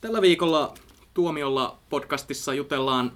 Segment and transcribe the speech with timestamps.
[0.00, 0.74] Tällä viikolla
[1.14, 3.12] Tuomiolla podcastissa jutellaan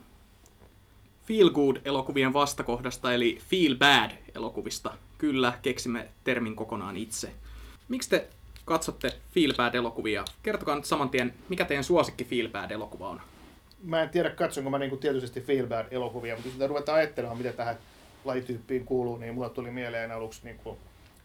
[1.24, 4.94] Feel Good-elokuvien vastakohdasta, eli Feel Bad-elokuvista.
[5.18, 7.32] Kyllä, keksimme termin kokonaan itse.
[7.88, 8.28] Miksi te
[8.64, 10.24] katsotte Feel Bad-elokuvia?
[10.42, 13.20] Kertokaa nyt saman tien, mikä teidän suosikki Feel Bad-elokuva on?
[13.82, 17.78] Mä en tiedä, katsonko mä niinku tietysti Feel Bad-elokuvia, mutta jos ruvetaan ajattelemaan, mitä tähän
[18.24, 20.78] lajityyppiin kuuluu, niin mulla tuli mieleen aluksi niinku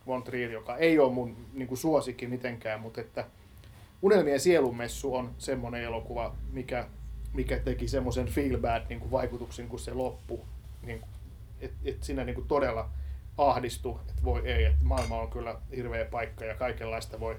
[0.08, 3.26] Von Trier, joka ei ole mun niinku suosikki mitenkään, mutta että
[4.06, 6.88] Unelmien sielunmessu on semmoinen elokuva, mikä,
[7.34, 10.40] mikä teki semmoisen feel bad niin kuin vaikutuksen, kun se loppui.
[10.82, 11.02] Niin,
[11.60, 12.90] että et siinä niin kuin todella
[13.38, 17.36] ahdistu, että voi ei, että maailma on kyllä hirveä paikka ja kaikenlaista voi,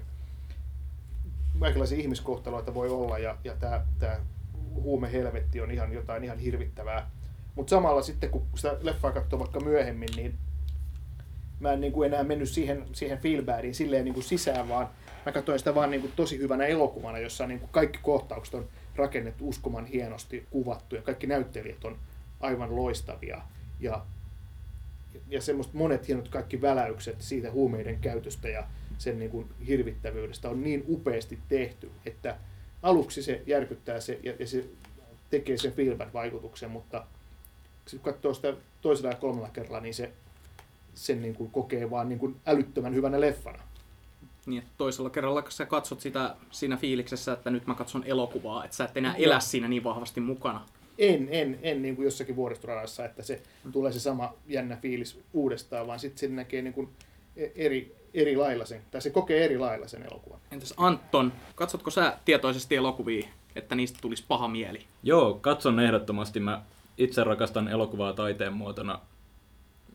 [1.59, 4.19] kaikenlaisia ihmiskohtaloita voi olla ja, ja tämä, tämä
[4.73, 7.09] huumehelvetti on ihan jotain ihan hirvittävää.
[7.55, 10.37] Mutta samalla sitten, kun sitä leffaa katsoo vaikka myöhemmin, niin
[11.59, 14.89] mä en niin kuin enää mennyt siihen, siihen feelbadiin silleen niin kuin sisään, vaan
[15.25, 18.69] mä katsoin sitä vaan niin kuin tosi hyvänä elokuvana, jossa niin kuin kaikki kohtaukset on
[18.95, 21.97] rakennettu uskoman hienosti kuvattu ja kaikki näyttelijät on
[22.39, 23.41] aivan loistavia.
[23.79, 24.05] Ja,
[25.27, 28.67] ja semmoista monet hienot kaikki väläykset siitä huumeiden käytöstä ja
[28.97, 32.37] sen niin kuin hirvittävyydestä on niin upeasti tehty, että
[32.83, 34.65] aluksi se järkyttää se ja, ja se
[35.29, 37.05] tekee sen filmin vaikutuksen, mutta
[37.91, 40.11] kun katsoo sitä toisella ja kolmella kerralla, niin se
[40.97, 43.59] sen niin kuin kokee vaan niin kuin älyttömän hyvänä leffana.
[44.45, 48.77] Niin, toisella kerralla kun sä katsot sitä siinä fiiliksessä, että nyt mä katson elokuvaa, että
[48.77, 50.65] sä et enää elä siinä niin vahvasti mukana.
[50.97, 55.87] En, en, en niin kuin jossakin vuoristoradassa, että se tulee se sama jännä fiilis uudestaan,
[55.87, 56.89] vaan sitten se näkee niin kuin
[57.55, 60.39] eri, eri lailla sen, tai se kokee eri lailla sen elokuvan.
[60.51, 64.79] Entäs Anton, katsotko sä tietoisesti elokuvia, että niistä tulisi paha mieli?
[65.03, 66.39] Joo, katson ehdottomasti.
[66.39, 66.61] Mä
[66.97, 68.99] itse rakastan elokuvaa taiteen muotona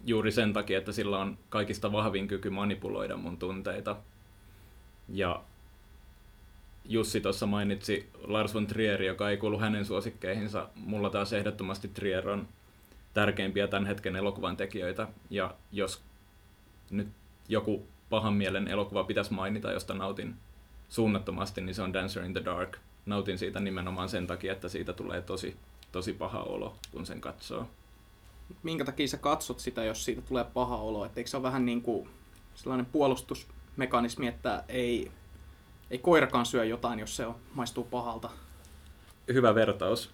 [0.04, 3.96] juuri sen takia, että sillä on kaikista vahvin kyky manipuloida mun tunteita.
[5.08, 5.42] Ja
[6.84, 10.68] Jussi tuossa mainitsi Lars von Trier, joka ei kuulu hänen suosikkeihinsa.
[10.74, 12.48] Mulla taas ehdottomasti Trier on
[13.14, 15.08] tärkeimpiä tämän hetken elokuvan tekijöitä.
[15.30, 16.02] Ja jos
[16.90, 17.08] nyt
[17.48, 20.34] joku pahan mielen elokuva pitäisi mainita, josta nautin
[20.88, 22.76] suunnattomasti, niin se on Dancer in the Dark.
[23.06, 25.56] Nautin siitä nimenomaan sen takia, että siitä tulee tosi,
[25.92, 27.68] tosi paha olo, kun sen katsoo.
[28.62, 31.04] Minkä takia sä katsot sitä, jos siitä tulee paha olo?
[31.04, 32.08] Et eikö se ole vähän niin kuin
[32.54, 35.10] sellainen puolustusmekanismi, että ei,
[35.90, 38.30] ei koirakaan syö jotain, jos se on, maistuu pahalta?
[39.32, 40.10] Hyvä vertaus.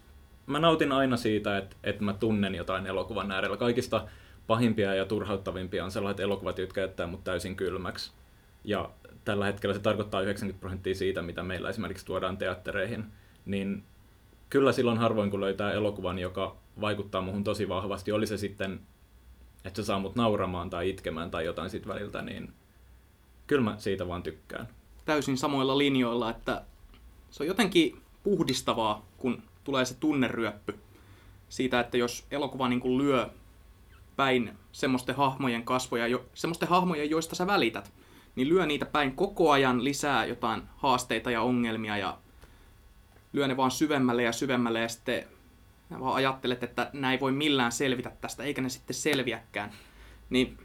[0.46, 3.56] Mä nautin aina siitä, että, että mä tunnen jotain elokuvan äärellä.
[3.56, 4.08] Kaikista
[4.46, 8.12] pahimpia ja turhauttavimpia on sellaiset elokuvat, jotka jättää mut täysin kylmäksi.
[8.64, 8.90] Ja
[9.24, 13.04] tällä hetkellä se tarkoittaa 90 prosenttia siitä, mitä meillä esimerkiksi tuodaan teattereihin.
[13.46, 13.84] Niin
[14.50, 18.80] kyllä silloin harvoin, kun löytää elokuvan, joka vaikuttaa muhun tosi vahvasti, oli se sitten,
[19.64, 22.52] että se saa mut nauramaan tai itkemään tai jotain sit väliltä, niin
[23.46, 24.68] kyllä mä siitä vaan tykkään.
[25.04, 26.64] Täysin samoilla linjoilla, että
[27.30, 30.78] se on jotenkin puhdistavaa, kun tulee se tunneryöppy
[31.48, 33.28] siitä, että jos elokuva niin kuin lyö
[34.16, 37.92] päin semmoisten hahmojen kasvoja, jo, semmoisten hahmojen, joista sä välität,
[38.36, 42.18] niin lyö niitä päin koko ajan lisää jotain haasteita ja ongelmia ja
[43.32, 45.24] lyö ne vaan syvemmälle ja syvemmälle ja sitten
[45.90, 49.72] vaan ajattelet, että näin ei voi millään selvitä tästä, eikä ne sitten selviäkään.
[50.30, 50.58] Niin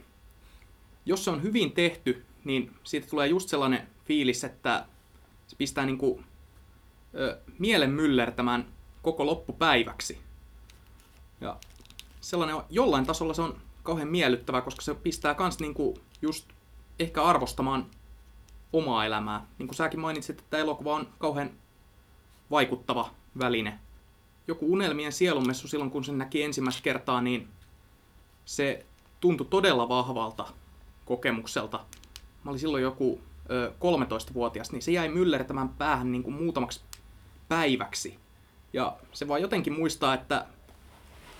[1.05, 4.85] jos se on hyvin tehty, niin siitä tulee just sellainen fiilis, että
[5.47, 6.23] se pistää niinku,
[7.15, 8.67] ö, mielen myllertämään
[9.01, 10.19] koko loppupäiväksi.
[11.41, 11.57] Ja
[12.21, 16.49] sellainen jollain tasolla se on kauhean miellyttävää, koska se pistää kans niinku just
[16.99, 17.85] ehkä arvostamaan
[18.73, 19.45] omaa elämää.
[19.57, 21.49] Niin kuin säkin mainitsit, että elokuva on kauhean
[22.51, 23.79] vaikuttava väline.
[24.47, 27.47] Joku unelmien sielunmessu silloin, kun sen näki ensimmäistä kertaa, niin
[28.45, 28.85] se
[29.19, 30.47] tuntui todella vahvalta
[31.05, 31.79] kokemukselta.
[32.43, 36.81] Mä olin silloin joku ö, 13-vuotias, niin se jäi myllertämään päähän niin kuin muutamaksi
[37.49, 38.19] päiväksi.
[38.73, 40.45] Ja se vaan jotenkin muistaa, että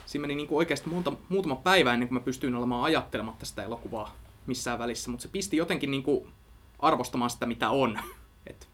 [0.05, 3.63] siinä meni niin kuin oikeasti muuta, muutama päivä ennen kuin mä pystyin olemaan ajattelematta sitä
[3.63, 4.15] elokuvaa
[4.47, 6.27] missään välissä, mutta se pisti jotenkin niin kuin
[6.79, 7.99] arvostamaan sitä, mitä on.
[8.47, 8.69] Et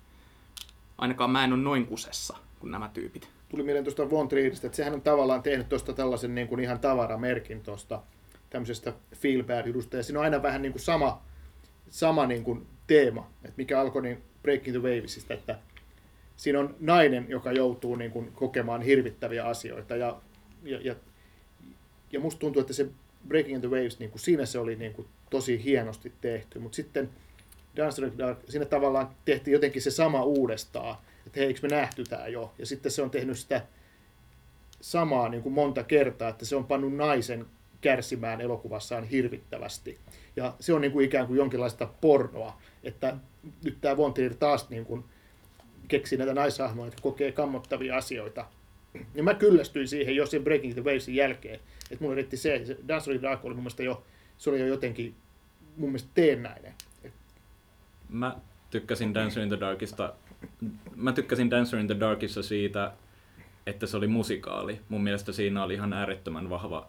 [0.98, 3.39] ainakaan mä en ole noin kusessa kuin nämä tyypit.
[3.50, 6.80] Tuli mieleen tuosta Von Trieristä, että sehän on tavallaan tehnyt tuosta tällaisen niin kuin ihan
[6.80, 8.02] tavaramerkin tuosta
[8.50, 11.26] tämmöisestä feel bad jutusta ja siinä on aina vähän niin kuin sama,
[11.90, 15.60] sama niin kuin teema, että mikä alkoi niin Breaking the Wavesista, että
[16.36, 19.96] siinä on nainen, joka joutuu niin kuin kokemaan hirvittäviä asioita.
[19.96, 20.22] Ja,
[20.64, 20.96] ja, ja,
[22.12, 22.88] ja musta tuntuu, että se
[23.28, 27.10] Breaking the Waves, niin kuin siinä se oli niin kuin tosi hienosti tehty, mutta sitten
[27.76, 30.98] the Dark, siinä tavallaan tehtiin jotenkin se sama uudestaan,
[31.30, 32.54] että hei, eikö me nähty tämä jo?
[32.58, 33.66] Ja sitten se on tehnyt sitä
[34.82, 37.46] samaa niin kuin monta kertaa, että se on pannut naisen
[37.82, 40.00] kärsimään elokuvassaan hirvittävästi.
[40.36, 43.18] Ja se on niin kuin ikään kuin jonkinlaista pornoa, että
[43.64, 45.04] nyt tämä Von Trier taas niin kuin
[45.88, 48.46] keksii näitä naishahmoja, jotka kokee kammottavia asioita.
[49.16, 51.60] Ja mä kyllästyin siihen jo sen Breaking the Wavesin jälkeen.
[51.92, 54.04] Että mulla riitti se, se Dance of Dark oli mun mielestä jo,
[54.38, 55.16] se oli jo jotenkin
[55.78, 56.74] mun mielestä teennäinen.
[58.10, 58.38] Mä
[58.70, 60.14] tykkäsin Dancer in the Darkista,
[60.96, 62.92] mä tykkäsin Dancer in the Darkissa siitä,
[63.66, 64.82] että se oli musikaali.
[64.90, 66.88] Mun mielestä siinä oli ihan äärettömän vahva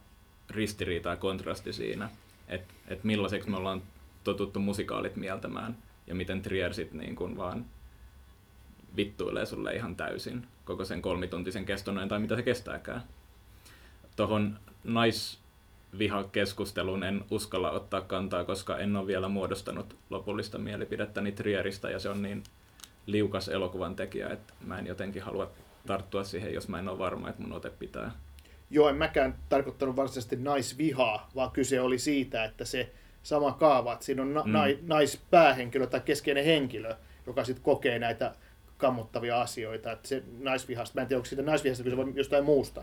[0.51, 2.11] ristiriita ja kontrasti siinä,
[2.49, 3.83] että et millaiseksi me ollaan
[4.25, 7.65] totuttu musikaalit mieltämään ja miten Trier sit niin kuin vaan
[8.97, 13.03] vittuilee sulle ihan täysin koko sen kolmituntisen keston tai mitä se kestääkään.
[14.17, 14.59] Tuohon
[15.93, 22.09] naisvihakeskusteluun en uskalla ottaa kantaa, koska en ole vielä muodostanut lopullista mielipidettäni Trieristä ja se
[22.09, 22.43] on niin
[23.07, 25.51] liukas elokuvan tekijä, että mä en jotenkin halua
[25.87, 28.11] tarttua siihen, jos mä en ole varma, että mun ote pitää.
[28.71, 32.93] Joo, en mäkään tarkoittanut varsinaisesti naisvihaa, vaan kyse oli siitä, että se
[33.23, 34.53] sama kaava, että siinä on na- Mm.
[34.53, 36.95] nai- naispäähenkilö tai keskeinen henkilö,
[37.27, 38.35] joka sitten kokee näitä
[38.77, 39.93] kammottavia asioita.
[39.93, 42.83] Että se naisvihasta, mä en tiedä, onko siitä naisvihasta kyse vai jostain muusta.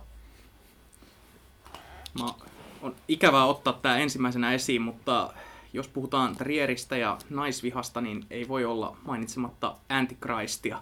[2.20, 2.26] Mä,
[2.82, 5.34] on ikävää ottaa tämä ensimmäisenä esiin, mutta
[5.74, 10.80] jos puhutaan Trieristä ja naisvihasta, niin ei voi olla mainitsematta Antichristia,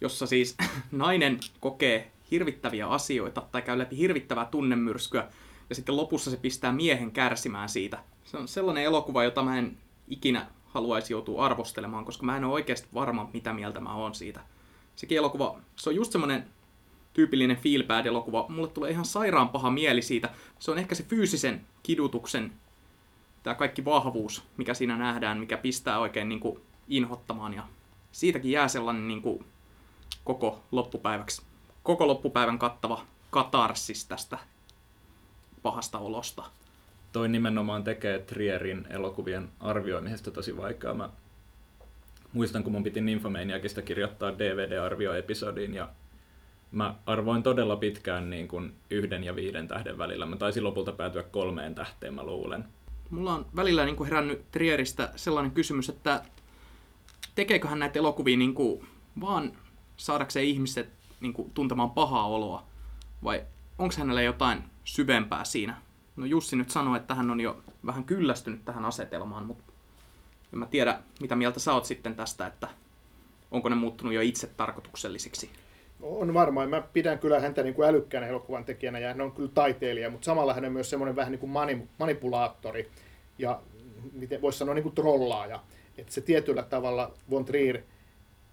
[0.00, 0.56] jossa siis
[0.92, 5.28] nainen kokee hirvittäviä asioita tai käy läpi hirvittävää tunnemyrskyä
[5.68, 7.98] ja sitten lopussa se pistää miehen kärsimään siitä.
[8.24, 9.76] Se on sellainen elokuva, jota mä en
[10.08, 14.40] ikinä haluaisi joutua arvostelemaan, koska mä en ole oikeasti varma, mitä mieltä mä oon siitä.
[14.96, 16.46] Sekin elokuva, se on just semmoinen
[17.12, 18.46] tyypillinen feel bad elokuva.
[18.48, 20.30] Mulle tulee ihan sairaan paha mieli siitä.
[20.58, 22.52] Se on ehkä se fyysisen kidutuksen,
[23.42, 27.54] tämä kaikki vahvuus, mikä siinä nähdään, mikä pistää oikein niin kuin inhottamaan.
[27.54, 27.62] Ja
[28.12, 29.44] siitäkin jää sellainen niin kuin
[30.24, 31.42] koko loppupäiväksi,
[31.82, 34.38] koko loppupäivän kattava katarsis tästä
[35.62, 36.44] pahasta olosta.
[37.12, 40.94] Toi nimenomaan tekee Trierin elokuvien arvioimisesta tosi vaikeaa.
[40.94, 41.10] Mä
[42.32, 45.88] muistan, kun mun piti Nymphomaniacista kirjoittaa DVD-arvioepisodiin ja
[46.72, 50.26] mä arvoin todella pitkään niin kuin yhden ja viiden tähden välillä.
[50.26, 52.64] Mä taisin lopulta päätyä kolmeen tähteen, mä luulen.
[53.10, 56.22] Mulla on välillä niin kuin herännyt Trieristä sellainen kysymys, että
[57.34, 58.86] tekeekö hän näitä elokuvia niin kuin
[59.20, 59.52] vaan
[59.96, 60.88] saadakseen ihmiset
[61.20, 62.66] niin kuin tuntemaan pahaa oloa,
[63.24, 63.44] vai
[63.78, 65.76] onko hänellä jotain syvempää siinä?
[66.16, 69.72] No Jussi nyt sanoi, että hän on jo vähän kyllästynyt tähän asetelmaan, mutta
[70.52, 72.68] en mä tiedä, mitä mieltä sä oot sitten tästä, että
[73.50, 75.50] onko ne muuttunut jo itse tarkoituksellisiksi.
[76.02, 76.70] On varmaan.
[76.70, 80.24] Mä pidän kyllä häntä niin kuin älykkäänä elokuvan tekijänä ja hän on kyllä taiteilija, mutta
[80.24, 82.90] samalla hän on myös semmoinen vähän niin kuin mani- manipulaattori
[83.38, 83.60] ja
[84.12, 85.62] miten voisi sanoa niin kuin trollaaja.
[85.98, 87.80] Että se tietyllä tavalla Von Trier,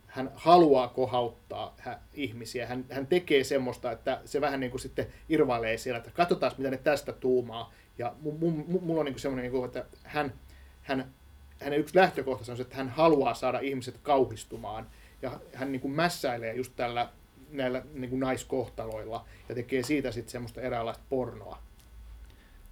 [0.07, 1.75] hän haluaa kohauttaa
[2.13, 2.67] ihmisiä.
[2.67, 6.71] Hän, hän tekee semmoista, että se vähän niin kuin sitten irvailee siellä, että katsotaan mitä
[6.71, 7.73] ne tästä tuumaa.
[7.97, 10.33] Ja mu- mu- mu- mulla on niin kuin semmoinen, niin että hän,
[10.81, 11.13] hän,
[11.61, 14.87] hänen yksi lähtökohtansa on se, että hän haluaa saada ihmiset kauhistumaan.
[15.21, 17.09] Ja hän niin kuin mässäilee just tällä
[17.51, 21.59] näillä niin kuin naiskohtaloilla ja tekee siitä sitten semmoista eräänlaista pornoa.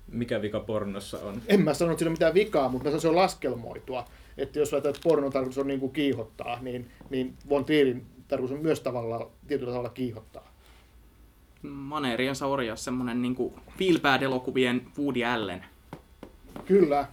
[0.08, 1.42] Mikä vika pornossa on?
[1.48, 4.06] En mä sano, että siinä on mitään vikaa, mutta mä sanon, että se on laskelmoitua.
[4.38, 8.58] Että jos ajatellaan, että pornon tarkoitus on niin kuin kiihottaa, niin, niin Von Trierin tarkoitus
[8.58, 10.52] on myös tavallaan, tietyllä tavalla kiihottaa.
[11.62, 15.66] Maneeriensa orja, semmonen niin kuin feel bad elokuvien Woody Allen.
[16.66, 17.08] Kyllä,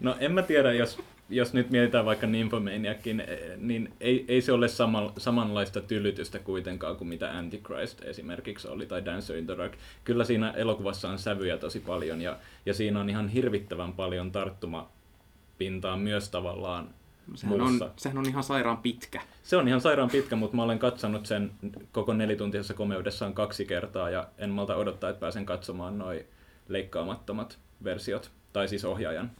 [0.00, 4.52] No en mä tiedä, jos, jos nyt mietitään vaikka Nymphomaniakin, eh, niin ei, ei se
[4.52, 9.72] ole sama, samanlaista tylytystä kuitenkaan kuin mitä Antichrist esimerkiksi oli, tai Dancer in the Dark.
[10.04, 15.96] Kyllä siinä elokuvassa on sävyjä tosi paljon, ja, ja siinä on ihan hirvittävän paljon tarttumapintaa
[15.96, 16.88] myös tavallaan
[17.34, 17.84] Sehän muussa.
[17.84, 19.20] on, sehän on ihan sairaan pitkä.
[19.42, 21.50] Se on ihan sairaan pitkä, mutta mä olen katsonut sen
[21.92, 26.26] koko nelituntisessa komeudessaan kaksi kertaa, ja en malta odottaa, että pääsen katsomaan noi
[26.68, 29.30] leikkaamattomat versiot, tai siis ohjaajan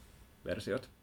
[0.44, 0.93] versiot.